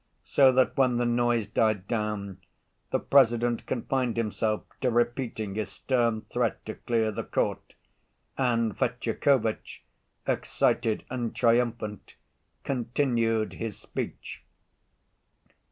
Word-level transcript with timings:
So 0.25 0.51
that 0.53 0.75
when 0.77 0.97
the 0.97 1.05
noise 1.05 1.45
died 1.45 1.87
down, 1.87 2.39
the 2.89 2.97
President 2.99 3.67
confined 3.67 4.17
himself 4.17 4.63
to 4.81 4.89
repeating 4.89 5.53
his 5.53 5.71
stern 5.71 6.21
threat 6.21 6.65
to 6.65 6.73
clear 6.73 7.11
the 7.11 7.23
court, 7.23 7.75
and 8.35 8.75
Fetyukovitch, 8.75 9.83
excited 10.25 11.03
and 11.11 11.35
triumphant, 11.35 12.15
continued 12.63 13.53
his 13.53 13.77
speech.) 13.77 14.43